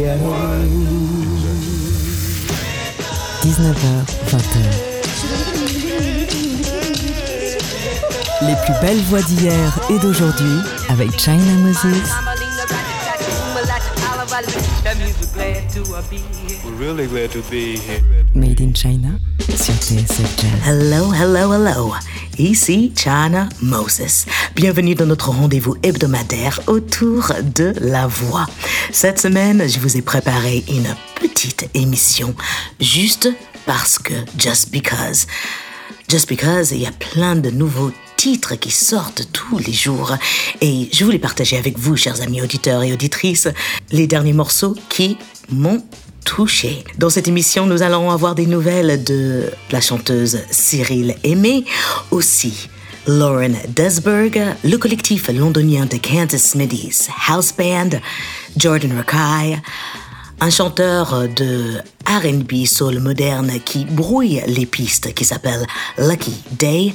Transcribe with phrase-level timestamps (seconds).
[0.00, 0.16] 19h,
[4.30, 4.56] 20h.
[8.42, 11.84] Les plus belles voix d'hier et d'aujourd'hui avec China Moses.
[18.34, 19.08] Made in China
[19.54, 20.50] sur TSF Jazz.
[20.66, 21.92] Hello, hello, hello.
[22.40, 24.24] Ici China Moses.
[24.54, 28.46] Bienvenue dans notre rendez-vous hebdomadaire autour de la voix.
[28.92, 32.34] Cette semaine, je vous ai préparé une petite émission
[32.80, 33.28] juste
[33.66, 35.26] parce que, just because.
[36.08, 40.16] Just because, il y a plein de nouveaux titres qui sortent tous les jours.
[40.62, 43.48] Et je voulais partager avec vous, chers amis auditeurs et auditrices,
[43.92, 45.18] les derniers morceaux qui
[45.50, 45.84] m'ont
[46.24, 46.84] touché.
[46.98, 51.64] Dans cette émission, nous allons avoir des nouvelles de la chanteuse Cyril Aimé,
[52.10, 52.68] aussi
[53.06, 57.90] Lauren Desberg, le collectif londonien de Kansas Smithies House Band,
[58.56, 59.60] Jordan Rakai,
[60.40, 65.66] un chanteur de RB soul moderne qui brouille les pistes qui s'appelle
[65.98, 66.94] Lucky Day,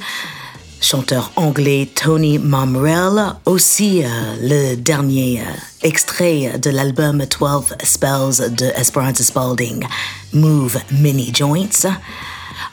[0.86, 4.08] chanteur anglais Tony Momrell, aussi euh,
[4.40, 9.84] le dernier euh, extrait de l'album 12 Spells de Esperanza Spalding,
[10.34, 11.88] Move Mini Joints,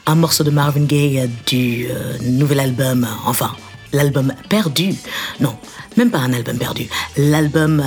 [0.05, 1.87] un morceau de Marvin Gaye euh, du
[2.21, 3.51] nouvel album, enfin,
[3.93, 4.93] l'album perdu,
[5.39, 5.55] non,
[5.97, 7.83] même pas un album perdu, l'album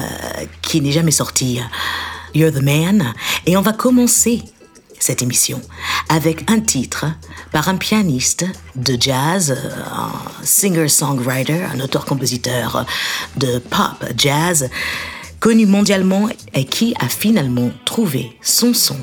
[0.60, 1.60] qui n'est jamais sorti,
[2.34, 3.14] You're the Man,
[3.46, 4.42] et on va commencer
[4.98, 5.60] cette émission
[6.08, 7.06] avec un titre
[7.52, 8.44] par un pianiste
[8.74, 9.56] de jazz,
[9.92, 12.86] un singer-songwriter, un auteur-compositeur
[13.36, 14.68] de pop jazz,
[15.40, 18.98] connu mondialement et qui a finalement trouvé son son,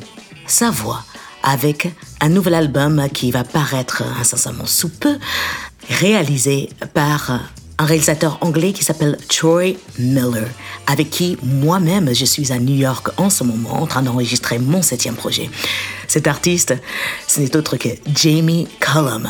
[0.48, 1.04] sa voix,
[1.44, 1.90] avec
[2.22, 5.18] un nouvel album qui va paraître incessamment sous peu,
[5.90, 7.40] réalisé par
[7.84, 10.48] un réalisateur anglais qui s'appelle Troy Miller,
[10.88, 14.82] avec qui moi-même je suis à New York en ce moment en train d'enregistrer mon
[14.82, 15.50] septième projet.
[16.08, 16.74] Cet artiste,
[17.28, 19.28] ce n'est autre que Jamie Cullum.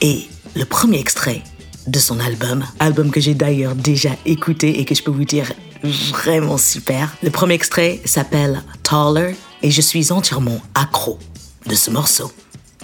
[0.00, 0.22] Et
[0.56, 1.42] le premier extrait
[1.86, 5.52] de son album, album que j'ai d'ailleurs déjà écouté et que je peux vous dire
[5.84, 7.14] vraiment super.
[7.22, 11.18] Le premier extrait s'appelle Taller et je suis entièrement accro
[11.66, 12.32] de ce morceau.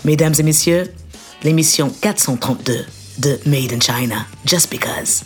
[0.05, 0.93] Mesdames et messieurs,
[1.43, 2.85] l'émission 432
[3.21, 5.25] de Made in China, Just Because,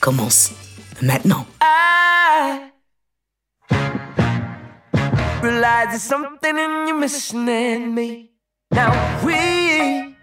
[0.00, 0.52] commence
[1.00, 1.46] maintenant.
[1.60, 2.70] I
[5.42, 8.30] realize there's something in you missing in me.
[8.72, 8.90] Now
[9.24, 10.16] we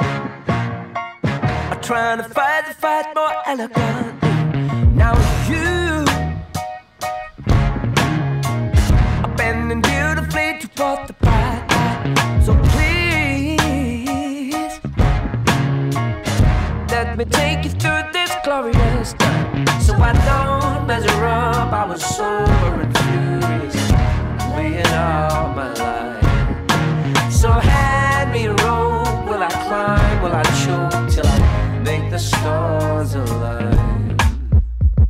[0.00, 4.28] are trying to fight the fight more elegantly.
[4.94, 5.14] Now
[5.48, 6.04] you
[9.24, 11.27] are bending beautifully to part the
[17.18, 19.66] me take you through this glorious time.
[19.80, 21.72] So I don't measure up.
[21.72, 23.90] I was sober and furious,
[24.54, 27.32] laying out my life.
[27.32, 29.28] So hand me a rope.
[29.28, 30.22] Will I climb?
[30.22, 34.16] Will I choke till I make the stars alive?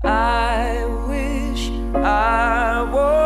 [0.02, 3.17] I wish I was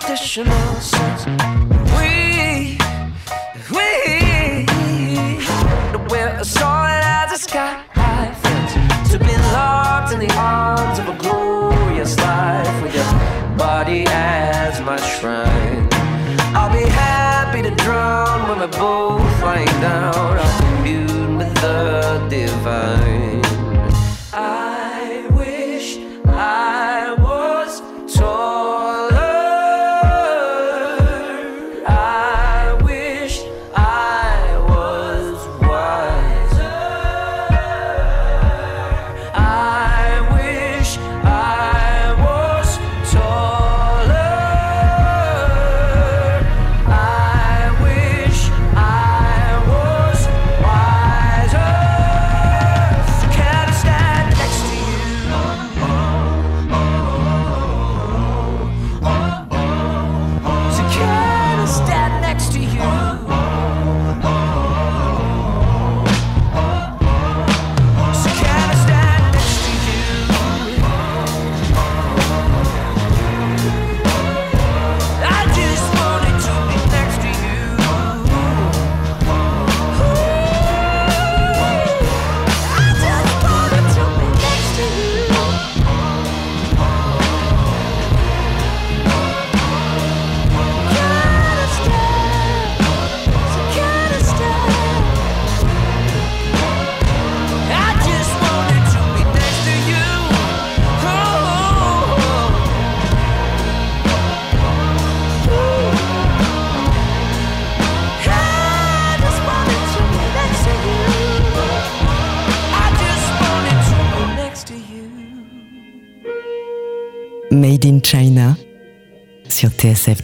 [0.00, 0.69] 的什么？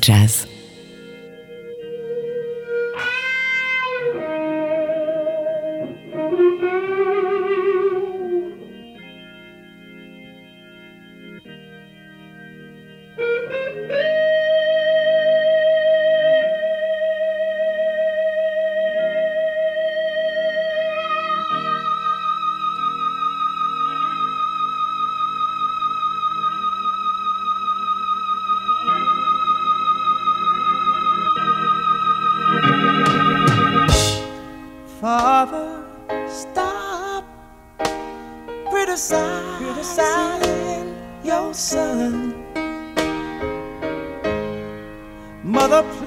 [0.06, 0.55] Jazz.
[45.66, 46.05] Arap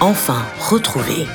[0.00, 1.26] enfin retrouvé.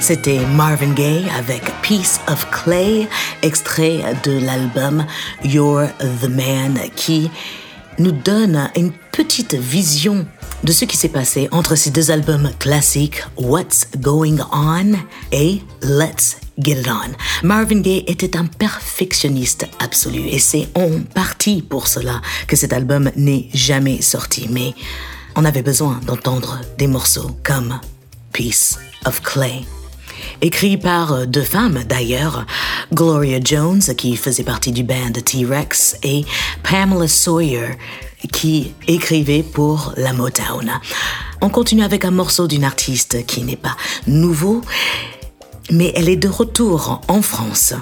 [0.00, 3.08] C'était Marvin Gaye avec Piece of Clay,
[3.42, 5.06] extrait de l'album
[5.44, 5.86] You're
[6.20, 7.30] the Man, qui
[7.98, 10.26] nous donne une petite vision
[10.64, 14.92] de ce qui s'est passé entre ces deux albums classiques, What's Going On
[15.30, 17.46] et Let's Get It On.
[17.46, 23.10] Marvin Gaye était un perfectionniste absolu et c'est en partie pour cela que cet album
[23.16, 24.48] n'est jamais sorti.
[24.50, 24.74] Mais
[25.36, 27.80] on avait besoin d'entendre des morceaux comme
[28.32, 29.64] Piece of Clay.
[30.40, 32.46] Écrit par deux femmes d'ailleurs,
[32.92, 36.24] Gloria Jones qui faisait partie du band T-Rex et
[36.62, 37.78] Pamela Sawyer
[38.32, 40.80] qui écrivait pour la Motown.
[41.40, 44.60] On continue avec un morceau d'une artiste qui n'est pas nouveau,
[45.70, 47.74] mais elle est de retour en France.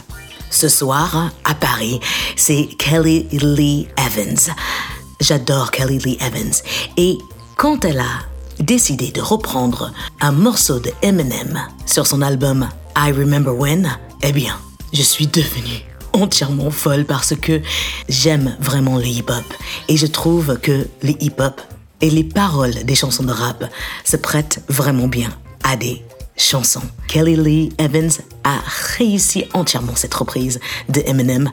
[0.50, 2.00] Ce soir, à Paris,
[2.36, 4.54] c'est Kelly Lee Evans.
[5.20, 6.54] J'adore Kelly Lee Evans.
[6.96, 7.18] Et
[7.56, 8.29] quand elle a
[8.60, 13.90] décidé de reprendre un morceau de Eminem sur son album I Remember When,
[14.22, 14.56] eh bien,
[14.92, 17.60] je suis devenue entièrement folle parce que
[18.08, 19.44] j'aime vraiment le hip-hop
[19.88, 21.60] et je trouve que le hip-hop
[22.00, 23.64] et les paroles des chansons de rap
[24.04, 25.30] se prêtent vraiment bien
[25.62, 26.02] à des
[26.36, 26.82] chansons.
[27.08, 28.10] Kelly Lee Evans
[28.44, 28.58] a
[28.96, 31.50] réussi entièrement cette reprise de Eminem.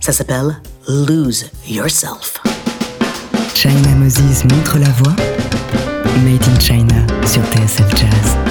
[0.00, 2.40] Ça s'appelle Lose Yourself.
[3.96, 5.93] Moses montre la voix.
[6.22, 8.43] Made in China sur TSF Jazz.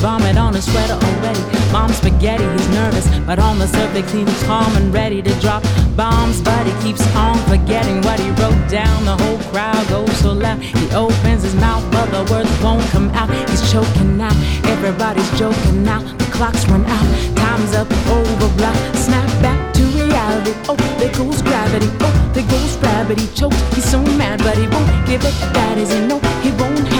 [0.00, 1.40] Vomit on his sweater already.
[1.72, 5.62] Mom's spaghetti, he's nervous, but on the surface he's calm and ready to drop
[5.94, 6.40] bombs.
[6.40, 9.04] But he keeps on forgetting what he wrote down.
[9.04, 10.58] The whole crowd goes so loud.
[10.62, 13.30] He opens his mouth, but the words won't come out.
[13.50, 14.34] He's choking now.
[14.74, 16.00] Everybody's joking now.
[16.00, 17.08] The clock's run out.
[17.36, 18.74] Time's up, over, blah.
[18.94, 20.54] Snap back to reality.
[20.68, 21.88] Oh, there goes gravity.
[22.00, 23.26] Oh, there goes gravity.
[23.34, 23.54] Choke.
[23.74, 25.36] He's so mad, but he won't give up.
[25.52, 26.99] That is, he know he won't have it.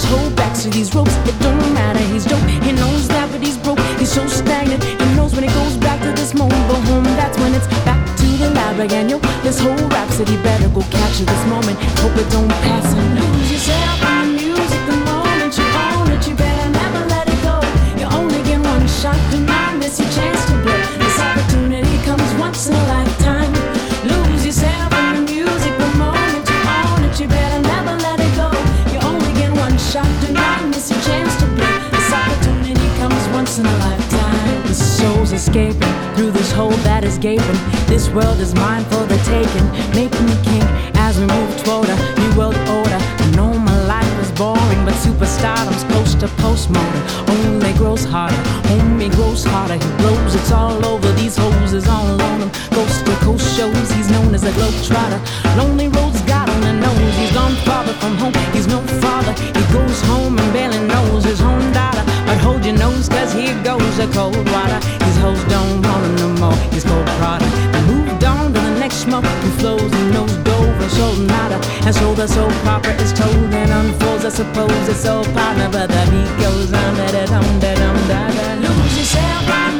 [0.00, 1.14] His whole back to these ropes.
[1.28, 2.00] It don't matter.
[2.12, 2.42] He's dope.
[2.64, 3.80] He knows that, but he's broke.
[3.98, 4.82] He's so stagnant.
[4.84, 7.04] He knows when he goes back to this mobile home.
[7.20, 9.08] That's when it's back to the lab again.
[9.08, 11.76] Yo, this whole rhapsody better go capture this moment.
[12.00, 14.19] Hope it don't pass and lose yourself
[35.30, 37.58] soul's escaping through this hole that is gaping.
[37.86, 39.66] This world is mine for the taking.
[39.94, 42.98] Make me king as we move toward a new world order.
[42.98, 46.70] I know my life is boring, but superstardom's coast to post.
[47.28, 48.36] Only grows harder,
[48.70, 49.74] only grows harder.
[49.74, 51.12] He blows, it's all over.
[51.12, 52.50] These hoes is all on him.
[52.70, 55.20] Coast to coast shows, he's known as a globetrotter.
[55.56, 57.14] Lonely roads got on the nose.
[57.16, 58.34] He's gone farther from home.
[58.52, 59.32] He's no father.
[59.58, 62.04] He goes home and barely knows his own daughter.
[62.30, 64.78] But hold your nose, cause here goes the cold water.
[65.02, 66.58] These hoes don't want him no more.
[66.70, 67.50] He's cold product.
[67.72, 71.58] They moved on to the next smoke who flows and knows Dover, so nada.
[71.86, 74.24] And so the soap opera is told and unfolds.
[74.24, 76.94] I suppose it's so partner, but the beat goes on.
[76.98, 78.46] Da da dum da dum da da.
[78.62, 79.79] Lose yourself in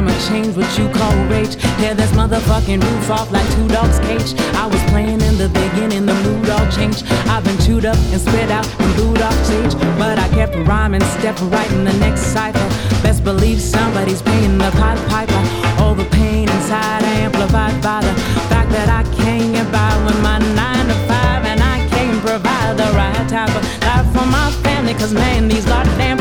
[0.00, 1.56] I'ma change what you call rage.
[1.76, 4.32] Tear this motherfucking roof off like two dogs' cage.
[4.56, 7.04] I was playing in the beginning, the mood all changed.
[7.28, 9.74] I've been chewed up and spit out and booed off stage.
[10.00, 12.66] But I kept rhyming, stepped right in the next cipher.
[13.02, 15.42] Best believe somebody's paying the Pied Piper.
[15.82, 18.14] All the pain inside amplified by the
[18.48, 21.44] fact that I can't get by with my nine to five.
[21.44, 24.94] And I can't provide the right type of life for my family.
[24.94, 26.19] Cause man, these goddamn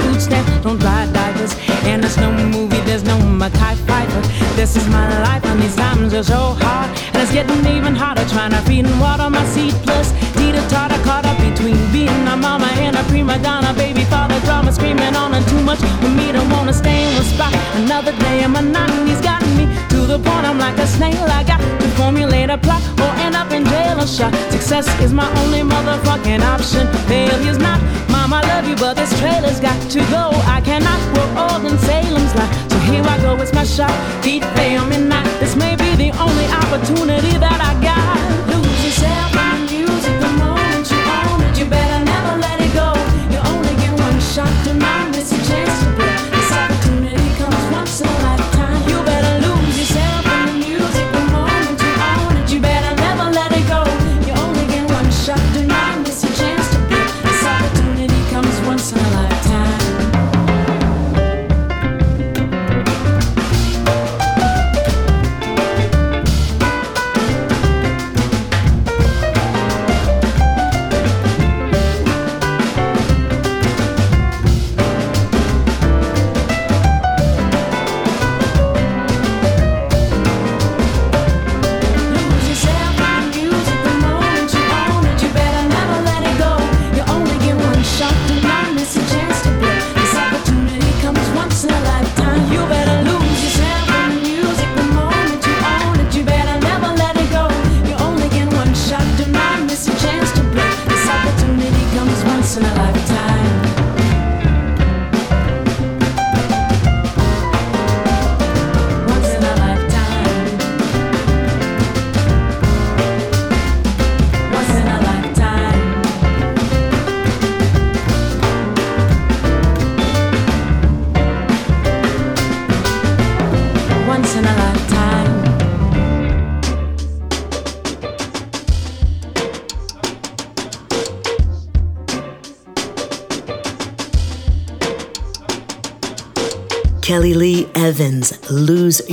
[4.69, 6.93] This is my life, and these times are so hard.
[7.09, 9.73] And it's getting even harder trying to feed and water my seed.
[9.81, 13.73] Plus, teeter totter caught up between being a mama and a prima donna.
[13.73, 17.25] Baby father drama screaming on and too much for me to wanna stay in one
[17.25, 17.51] spot.
[17.81, 21.25] Another day of monotony's gotten me to the point I'm like a snail.
[21.25, 24.35] I got to formulate a plot or end up in jail or shot.
[24.53, 26.85] Success is my only motherfucking option.
[27.09, 27.81] Failure's not.
[28.11, 30.29] Mom, I love you, but this trailer's got to go.
[30.45, 32.53] I cannot grow old in Salem's life.
[32.69, 33.93] So here I go, it's my shot.
[34.23, 35.25] Deep, damn, and not.
[35.39, 38.58] This may be the only opportunity that I got.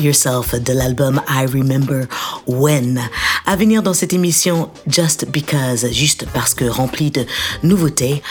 [0.06, 2.06] Yourself de l'album I Remember
[2.46, 3.00] When.
[3.44, 7.26] À venir dans cette émission Just Because, juste parce que remplie de
[7.64, 8.22] nouveautés,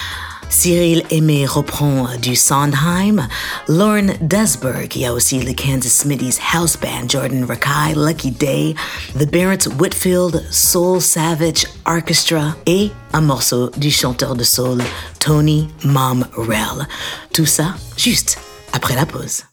[0.50, 3.28] Cyril Aimé reprend du Sondheim,
[3.68, 8.74] Lauren Desberg, il y a aussi le Kansas Smithies House Band, Jordan Rakai, Lucky Day,
[9.20, 14.82] The Barrett Whitfield Soul Savage Orchestra et un morceau du chanteur de soul
[15.20, 16.88] Tony Momrell.
[17.34, 18.38] Tout ça juste
[18.72, 19.44] après la pause.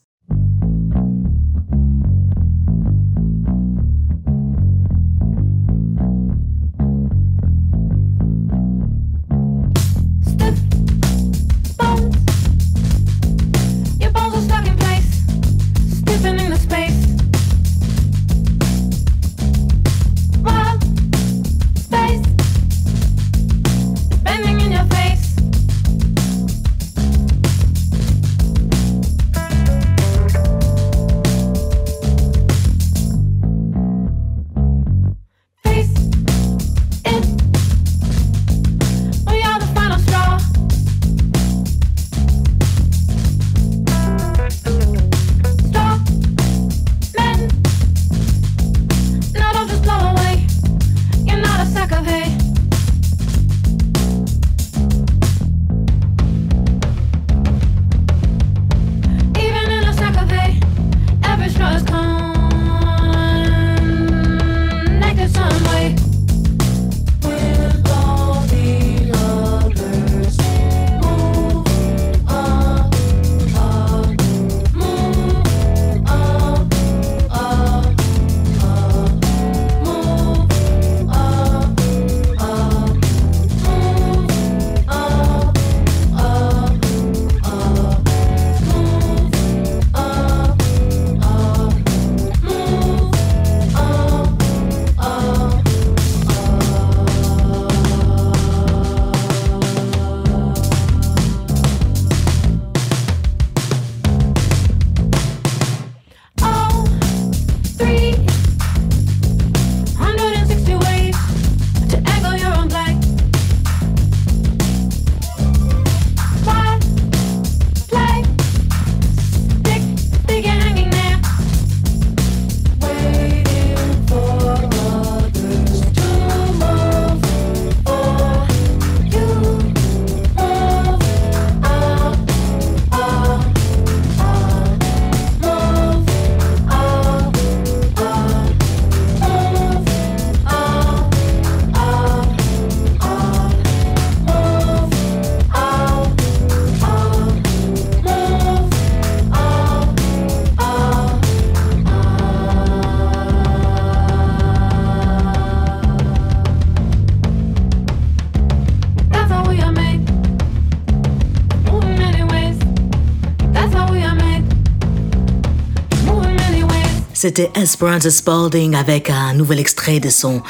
[167.22, 170.42] C'était Esperanza Spalding avec un nouvel extrait de son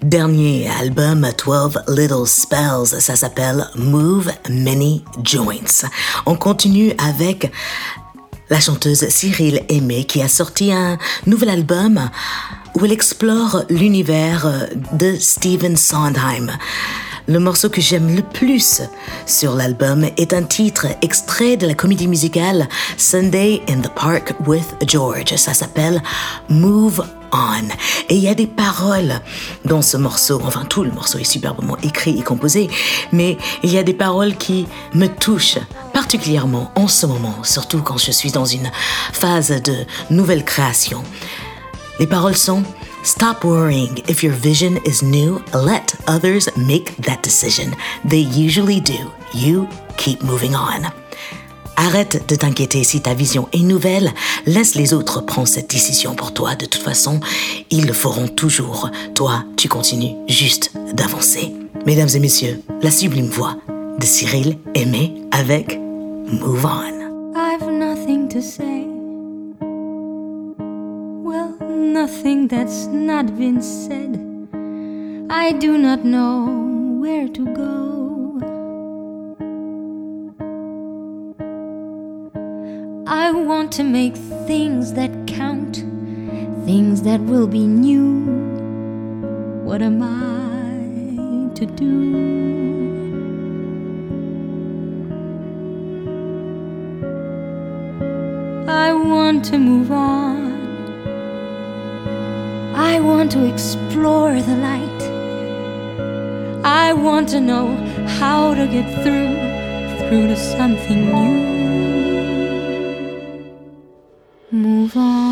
[0.00, 3.02] dernier album 12 Little Spells.
[3.02, 5.84] Ça s'appelle Move Many Joints.
[6.24, 7.52] On continue avec
[8.48, 12.08] la chanteuse Cyril Aimé qui a sorti un nouvel album
[12.74, 16.50] où elle explore l'univers de Stephen Sondheim.
[17.28, 18.82] Le morceau que j'aime le plus
[19.26, 24.76] sur l'album est un titre extrait de la comédie musicale Sunday in the Park with
[24.86, 25.34] George.
[25.34, 26.00] Ça s'appelle
[26.48, 27.66] Move On.
[28.08, 29.20] Et il y a des paroles
[29.64, 30.40] dans ce morceau.
[30.44, 32.70] Enfin, tout le morceau est superbement écrit et composé,
[33.10, 35.58] mais il y a des paroles qui me touchent
[35.92, 38.70] particulièrement en ce moment, surtout quand je suis dans une
[39.12, 39.74] phase de
[40.10, 41.02] nouvelle création.
[41.98, 42.62] Les paroles sont
[43.06, 45.40] Stop worrying if your vision is new.
[45.54, 47.72] Let others make that decision.
[48.04, 49.12] They usually do.
[49.32, 50.90] You keep moving on.
[51.76, 54.12] Arrête de t'inquiéter si ta vision est nouvelle.
[54.44, 56.56] Laisse les autres prendre cette décision pour toi.
[56.56, 57.20] De toute façon,
[57.70, 58.90] ils le feront toujours.
[59.14, 61.54] Toi, tu continues juste d'avancer.
[61.86, 63.54] Mesdames et messieurs, la sublime voix
[64.00, 67.36] de Cyril Aimé avec Move On.
[67.36, 68.85] I've nothing to say.
[71.92, 74.12] Nothing that's not been said.
[75.30, 76.46] I do not know
[77.00, 77.76] where to go.
[83.06, 85.76] I want to make things that count,
[86.64, 88.24] things that will be new.
[89.64, 91.96] What am I to do?
[98.68, 100.45] I want to move on.
[102.96, 105.02] I want to explore the light.
[106.64, 107.66] I want to know
[108.20, 109.36] how to get through,
[110.08, 111.34] through to something new.
[114.50, 115.25] Move on.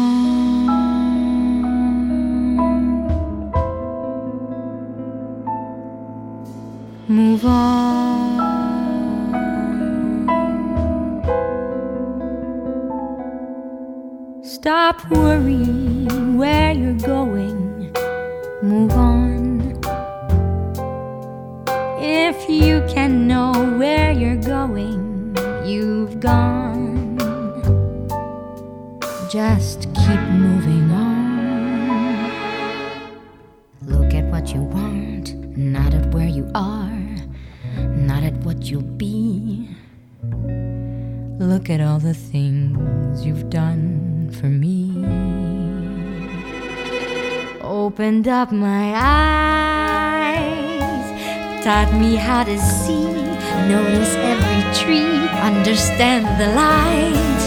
[53.68, 57.40] Notice every tree, understand the light,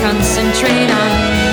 [0.00, 1.45] concentrate on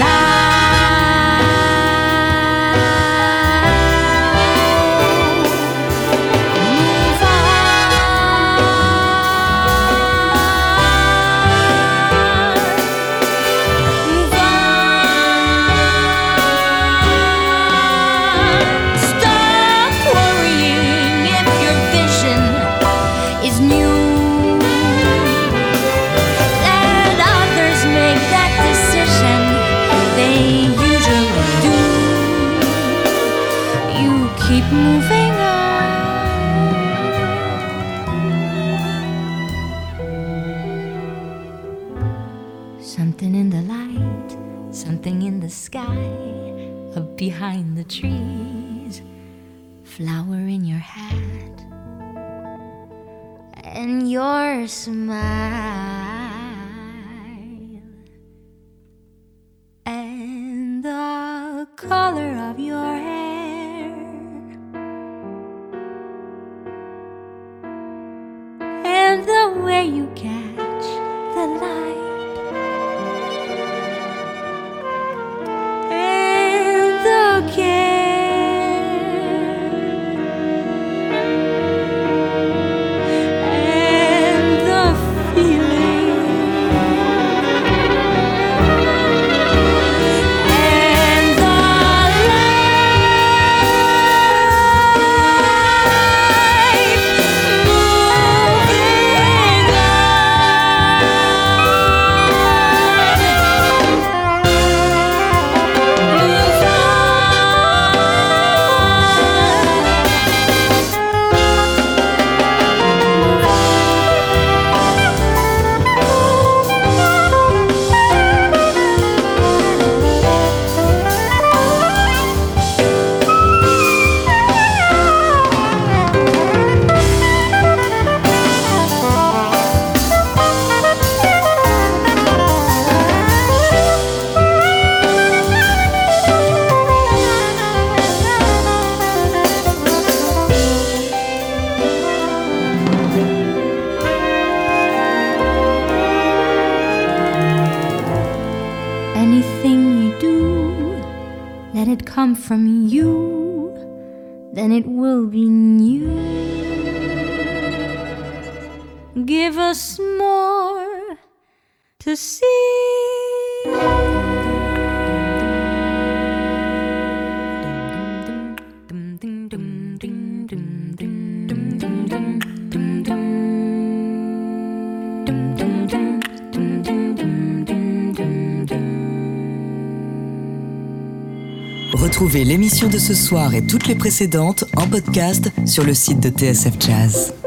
[182.41, 186.73] L'émission de ce soir et toutes les précédentes en podcast sur le site de TSF
[186.79, 187.42] Jazz.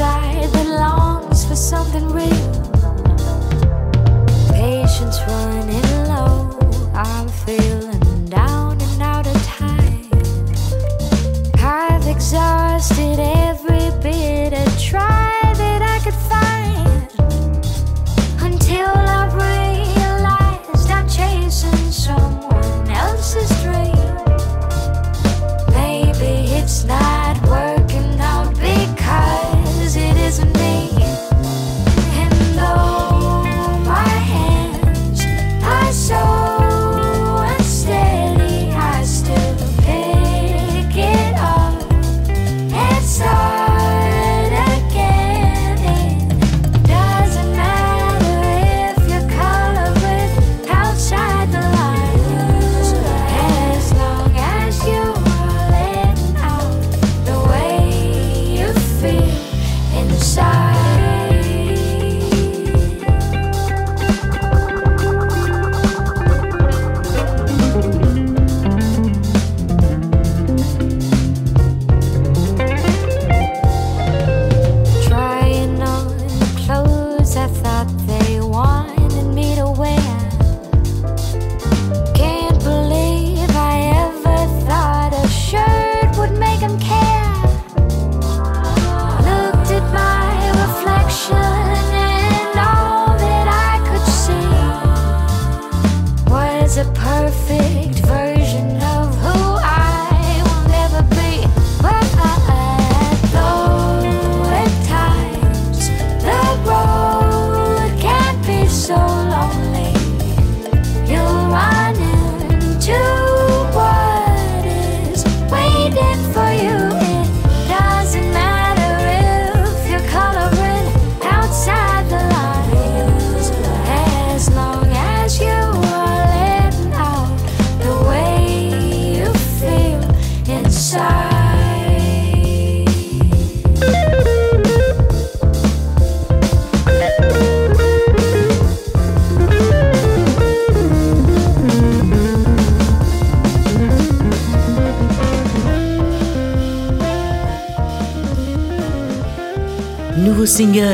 [0.00, 2.52] inside that longs for something real.
[4.50, 6.58] Patience running low,
[6.94, 7.79] I'm feeling.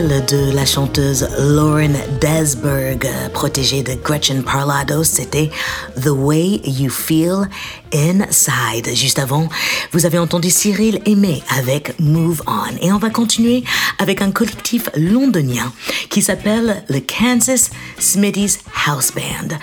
[0.07, 5.51] De la chanteuse Lauren Desberg, protégée de Gretchen Parlado, c'était
[6.01, 7.49] The Way You Feel
[7.93, 8.95] Inside.
[8.95, 9.49] Juste avant,
[9.93, 12.77] vous avez entendu Cyril Aimé avec Move On.
[12.81, 13.65] Et on va continuer
[13.99, 15.73] avec un collectif londonien
[16.09, 19.57] qui s'appelle le Kansas Smitty's House Band.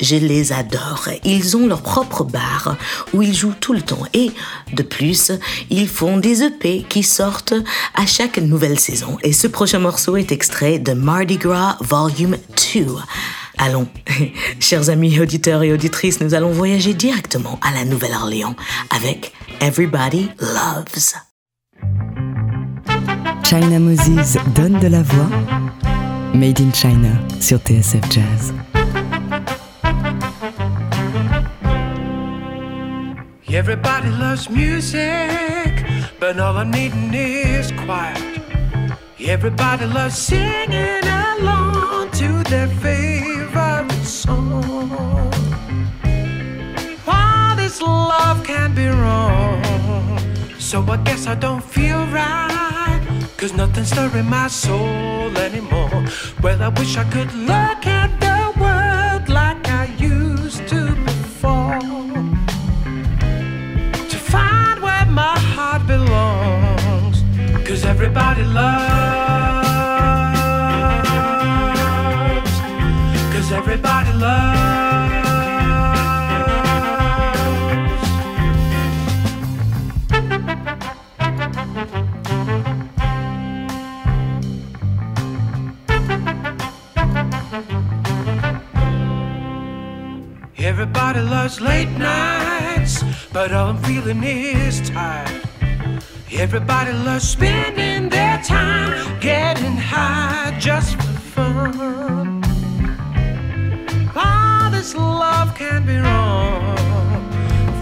[0.00, 1.08] Je les adore.
[1.24, 2.76] Ils ont leur propre bar
[3.12, 4.04] où ils jouent tout le temps.
[4.12, 4.30] Et
[4.72, 5.32] de plus,
[5.70, 7.54] ils font des EP qui sortent
[7.94, 9.18] à chaque nouvelle saison.
[9.22, 12.36] Et ce prochain morceau est extrait de Mardi Gras Volume
[12.74, 12.86] 2.
[13.58, 13.88] Allons,
[14.60, 18.54] chers amis auditeurs et auditrices, nous allons voyager directement à la Nouvelle-Orléans
[18.90, 21.14] avec Everybody Loves.
[23.44, 25.28] China Moses donne de la voix.
[26.34, 27.08] Made in China
[27.40, 28.52] sur TSF Jazz.
[33.56, 35.72] Everybody loves music,
[36.20, 38.42] but all I'm needing is quiet.
[39.18, 45.32] Everybody loves singing along to their favorite song.
[47.06, 50.18] All this love can be wrong,
[50.58, 53.00] so I guess I don't feel right.
[53.38, 56.04] Cause nothing's stirring my soul anymore.
[56.42, 58.35] Well, I wish I could look at the
[67.96, 69.68] everybody loves.
[73.32, 74.66] Cause everybody loves.
[90.58, 95.45] Everybody loves late nights, but all I'm feeling is tired.
[96.38, 102.44] Everybody loves spending their time getting high just for fun.
[104.14, 106.76] All this love can be wrong.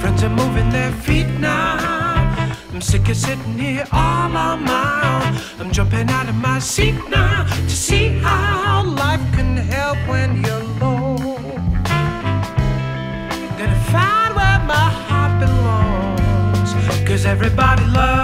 [0.00, 2.56] Friends are moving their feet now.
[2.72, 5.60] I'm sick of sitting here all on my own.
[5.60, 10.62] I'm jumping out of my seat now to see how life can help when you're
[10.80, 11.16] low.
[13.58, 16.70] Gonna find where my heart belongs.
[17.04, 18.23] Cause everybody loves.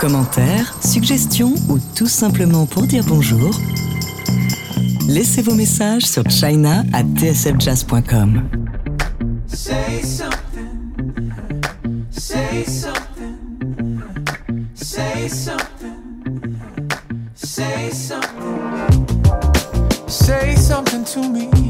[0.00, 3.50] commentaires, suggestions ou tout simplement pour dire bonjour,
[5.08, 8.48] laissez vos messages sur china at tsfjazz.com.
[21.14, 21.67] To me.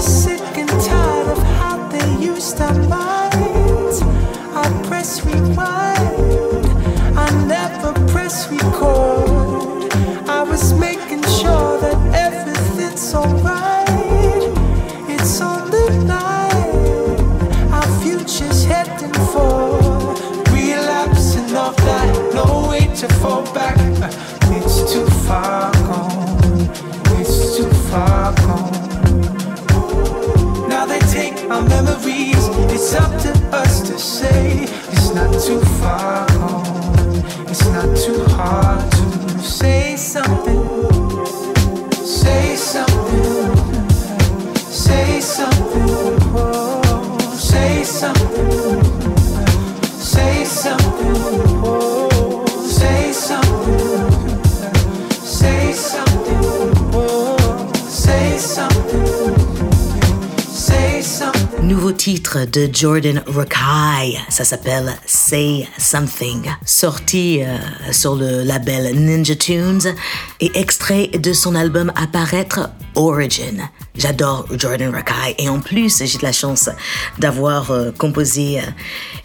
[0.00, 0.29] was
[62.72, 67.58] Jordan Rakai, ça s'appelle Say Something, sorti euh,
[67.92, 69.94] sur le label Ninja Tunes.
[70.40, 73.68] Et extrait de son album à paraître Origin.
[73.96, 76.70] J'adore Jordan Rakai et en plus j'ai de la chance
[77.18, 78.62] d'avoir euh, composé, euh,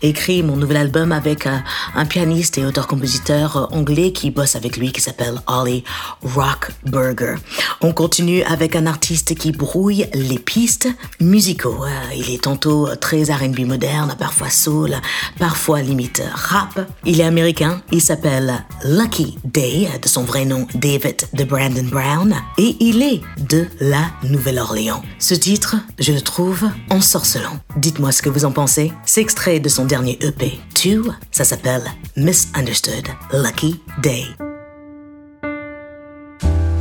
[0.01, 1.57] écrit mon nouvel album avec euh,
[1.93, 5.83] un pianiste et auteur-compositeur euh, anglais qui bosse avec lui qui s'appelle Ollie
[6.23, 7.35] Rockburger.
[7.81, 10.89] On continue avec un artiste qui brouille les pistes
[11.19, 11.83] musicaux.
[12.15, 14.95] Il est tantôt très R&B moderne, parfois soul,
[15.37, 16.87] parfois limite rap.
[17.05, 22.35] Il est américain, il s'appelle Lucky Day, de son vrai nom David de Brandon Brown,
[22.57, 24.11] et il est de la
[24.55, 25.01] Nouvelle-Orléans.
[25.19, 27.59] Ce titre, je le trouve ensorcelant.
[27.77, 28.93] Dites-moi ce que vous en pensez.
[29.05, 31.83] C'est extrait de son dernier EP, Two, ça s'appelle
[32.15, 34.25] Misunderstood Lucky Day.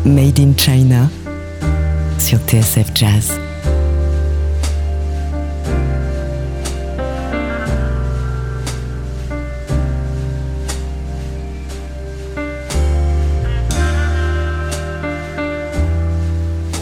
[0.05, 1.09] Made in China
[2.19, 3.33] sur TSF Jazz.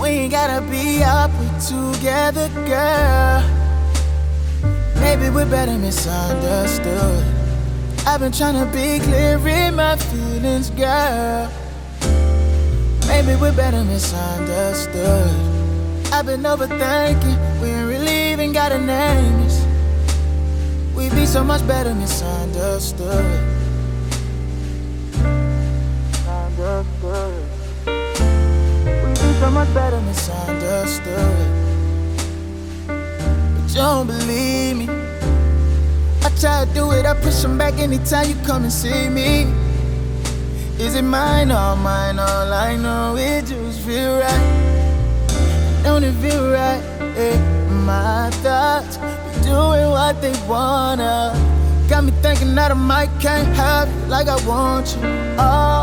[0.00, 0.32] We ain't
[0.98, 3.42] gotta be up together, girl.
[5.00, 7.24] Maybe we're better misunderstood.
[8.06, 11.50] I've been trying to be clear in my feelings, girl.
[13.06, 15.30] Maybe we're better misunderstood.
[16.12, 19.42] I've been overthinking, we ain't really even got a name.
[20.94, 23.24] We'd be so much better misunderstood.
[26.10, 27.41] Misunderstood.
[29.42, 31.48] So much better misunderstood.
[32.86, 34.86] But you don't believe me.
[36.22, 39.52] I try to do it, I push them back anytime you come and see me.
[40.78, 42.20] Is it mine or mine?
[42.20, 45.82] All I know it just feel right.
[45.82, 46.80] Don't it feel right?
[47.16, 47.36] Eh,
[47.84, 51.34] my thoughts be doing what they wanna.
[51.88, 55.00] Got me thinking that I might can't have you like I want you.
[55.36, 55.82] Oh,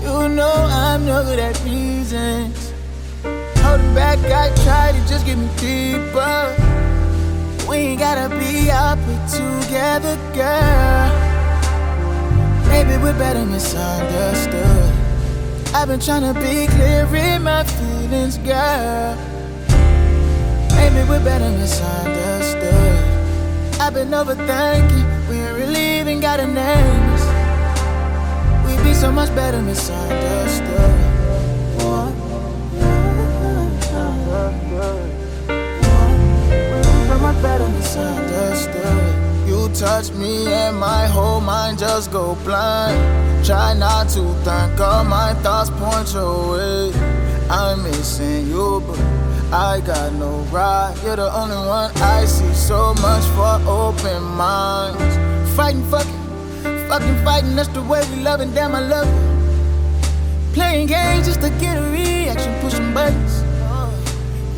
[0.00, 1.62] you know I'm no good at
[2.06, 2.72] reasons.
[3.62, 6.54] Holding back, I try to just get me deeper.
[7.68, 8.98] We ain't gotta be up
[9.28, 11.10] together, girl.
[12.68, 14.92] Maybe we're better misunderstood.
[15.74, 19.16] I've been trying to be clear in my feelings, girl.
[20.76, 23.80] Maybe we're better misunderstood.
[23.80, 27.10] I've been overthinking, we ain't really even got a name.
[28.66, 31.15] We'd be so much better misunderstood.
[37.42, 39.46] Better misunderstood.
[39.46, 42.96] You touch me and my whole mind just go blind.
[43.44, 46.92] Try not to think all my thoughts point your way.
[47.48, 48.98] I'm missing you, but
[49.54, 50.96] I got no right.
[51.04, 52.52] You're the only one I see.
[52.54, 55.16] So much for open minds.
[55.54, 57.54] Fighting, fucking, fucking fighting.
[57.54, 60.52] That's the way we love, and damn, I love you.
[60.54, 63.45] Playing games just to get a reaction, pushing buttons.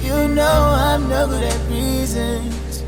[0.08, 2.82] You know I'm no good at reasons.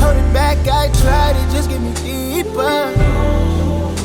[0.00, 2.90] Hold it back, I try to just get me deeper.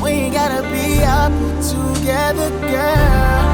[0.00, 3.50] We ain't gotta be up together, girl.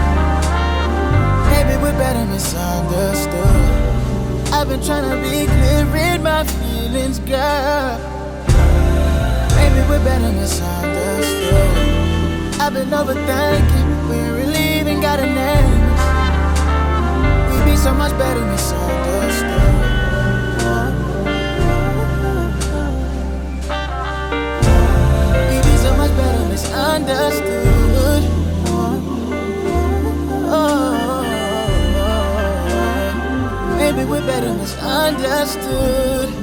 [1.49, 4.53] Maybe we're better misunderstood.
[4.53, 7.99] I've been trying to be clear in my feelings, girl.
[9.57, 12.61] Maybe we're better misunderstood.
[12.61, 15.82] I've been overthinking, we really even got a name.
[17.83, 19.73] So much better misunderstood.
[25.49, 28.23] We'd so much better misunderstood.
[30.55, 31.25] Oh,
[33.79, 36.42] maybe we're better misunderstood.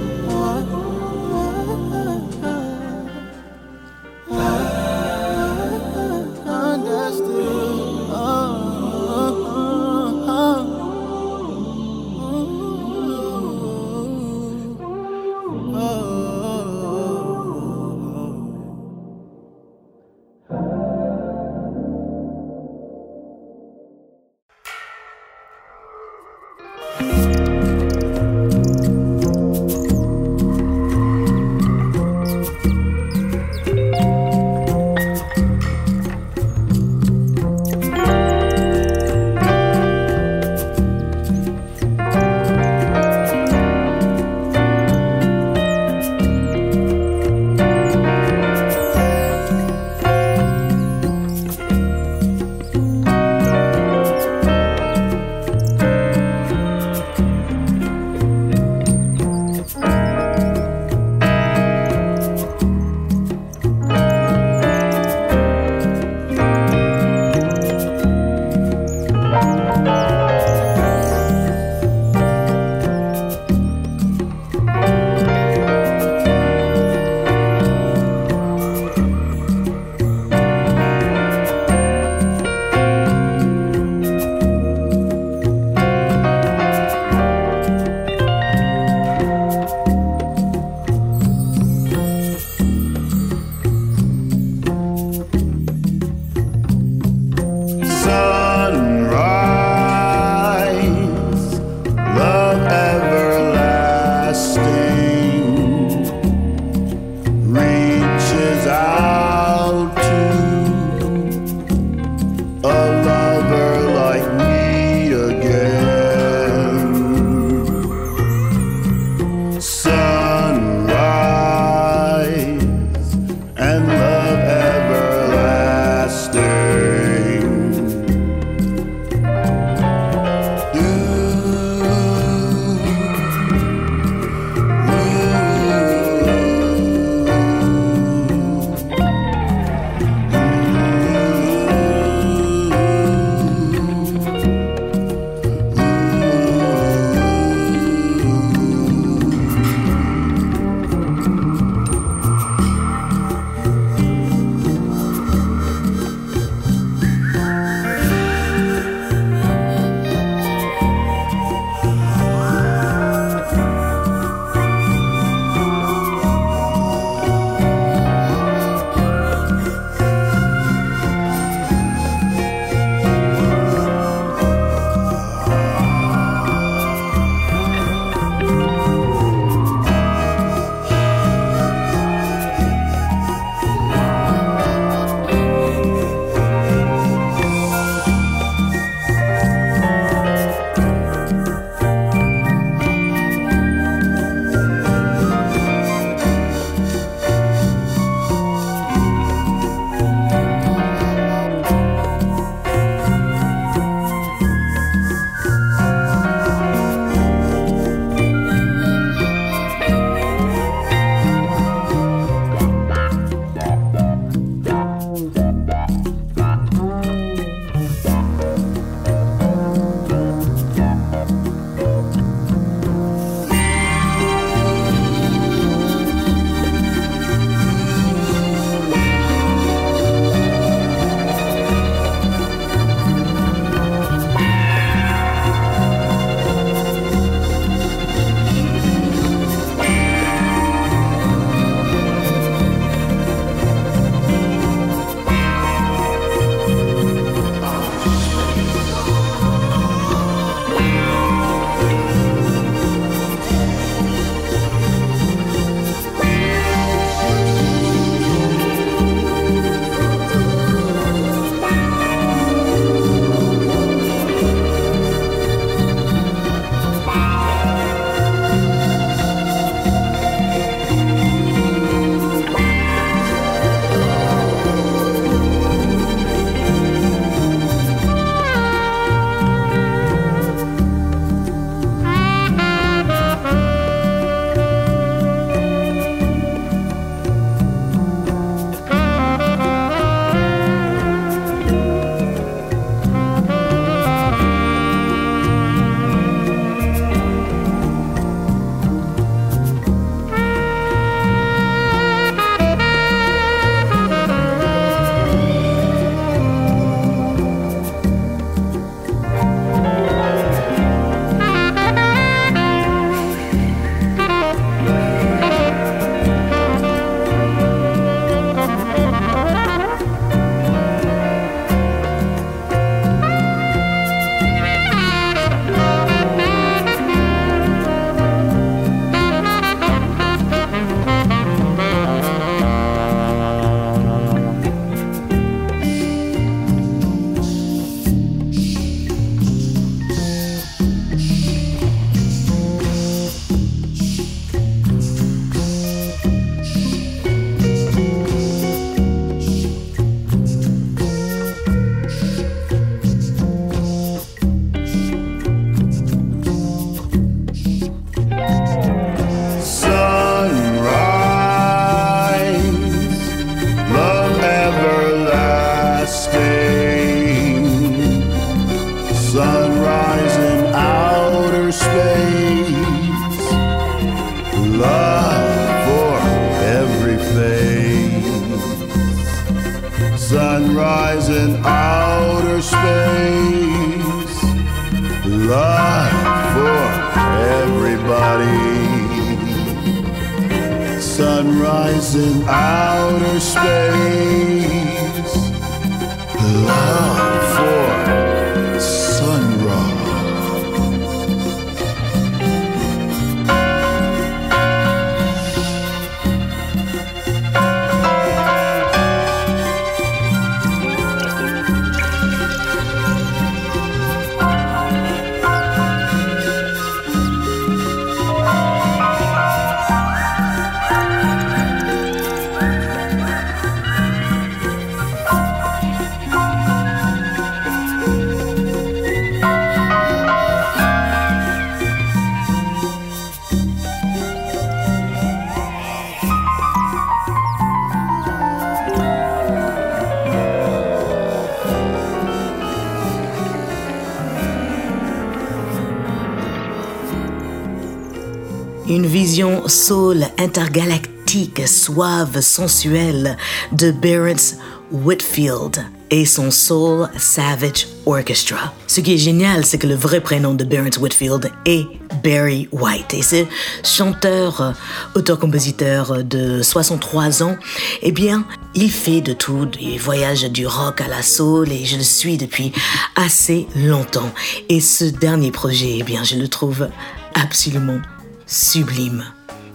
[449.70, 453.38] Soul intergalactique, suave, sensuelle
[453.72, 454.58] de Barrett
[454.92, 458.74] Whitfield et son Soul Savage Orchestra.
[458.88, 461.86] Ce qui est génial, c'est que le vrai prénom de Barrett Whitfield est
[462.24, 463.14] Barry White.
[463.14, 463.46] Et ce
[463.84, 464.74] chanteur,
[465.16, 467.56] auteur-compositeur de 63 ans,
[468.02, 469.70] eh bien, il fait de tout.
[469.80, 472.72] Il voyage du rock à la soul et je le suis depuis
[473.16, 474.32] assez longtemps.
[474.68, 476.88] Et ce dernier projet, eh bien, je le trouve
[477.36, 478.00] absolument
[478.48, 479.26] sublime.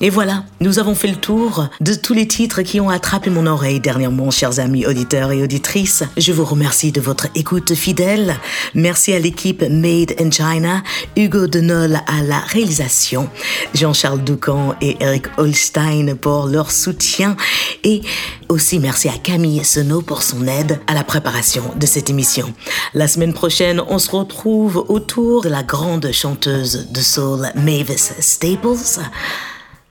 [0.04, 3.46] Et voilà, nous avons fait le tour de tous les titres qui ont attrapé mon
[3.46, 6.04] oreille dernièrement, chers amis auditeurs et auditrices.
[6.18, 8.36] Je vous remercie de votre écoute fidèle.
[8.74, 10.82] Merci à l'équipe Made in China,
[11.16, 13.30] Hugo Denol à la réalisation,
[13.72, 17.34] Jean-Charles Doucan et Eric Holstein pour leur soutien
[17.82, 18.02] et
[18.50, 22.52] aussi merci à Camille Senot pour son aide à la préparation de cette émission.
[22.92, 29.00] La semaine prochaine, on se retrouve autour de la grande chanteuse de soul Mavis Staples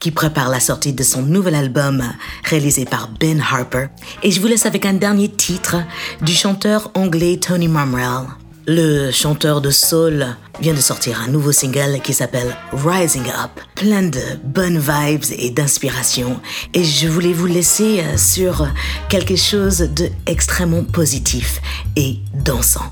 [0.03, 2.03] qui prépare la sortie de son nouvel album
[2.43, 3.85] réalisé par Ben Harper.
[4.21, 5.77] Et je vous laisse avec un dernier titre
[6.21, 8.27] du chanteur anglais Tony Marmrell.
[8.67, 10.25] Le chanteur de soul
[10.59, 15.51] vient de sortir un nouveau single qui s'appelle Rising Up, plein de bonnes vibes et
[15.51, 16.37] d'inspiration.
[16.73, 18.67] Et je voulais vous laisser euh, sur
[19.07, 21.61] quelque chose d'extrêmement positif
[21.95, 22.91] et dansant.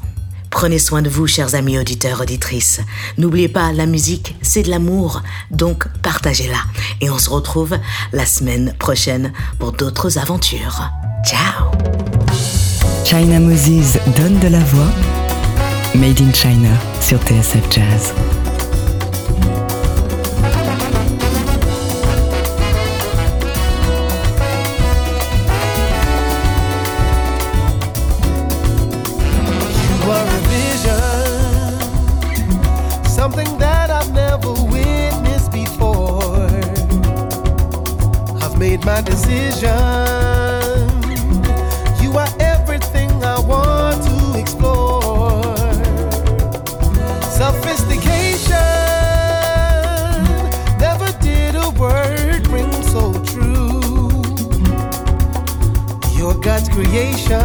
[0.51, 2.81] Prenez soin de vous, chers amis auditeurs, auditrices.
[3.17, 6.59] N'oubliez pas, la musique, c'est de l'amour, donc partagez-la.
[6.99, 7.77] Et on se retrouve
[8.13, 10.91] la semaine prochaine pour d'autres aventures.
[11.25, 11.71] Ciao
[13.05, 14.91] China Moses donne de la voix.
[15.95, 18.13] Made in China sur TSF Jazz.
[38.81, 39.69] Made my decision.
[42.01, 45.55] You are everything I want to explore.
[47.31, 48.57] Sophistication
[50.79, 54.11] never did a word ring so true.
[56.15, 57.39] You're God's creation,